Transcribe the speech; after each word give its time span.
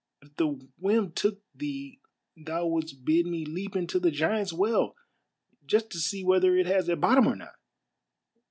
"If 0.23 0.35
the 0.35 0.47
whim 0.79 1.11
took 1.11 1.43
thee 1.53 1.99
thou 2.35 2.65
wouldst 2.65 3.05
bid 3.05 3.27
me 3.27 3.45
leap 3.45 3.75
into 3.75 3.99
the 3.99 4.09
Giants' 4.09 4.51
Well 4.51 4.95
just 5.63 5.91
to 5.91 5.99
see 5.99 6.23
whether 6.23 6.57
it 6.57 6.65
has 6.65 6.89
a 6.89 6.95
bottom 6.95 7.27
or 7.27 7.35
not. 7.35 7.53